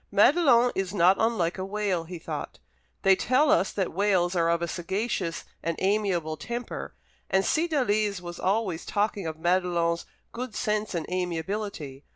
[0.11, 2.57] "Madelon is not unlike a whale," he thought.
[3.03, 6.95] "They tell us that whales are of a sagacious and amiable temper,
[7.29, 12.01] and Cydalise was always talking of Madelon's good sense and amiablity.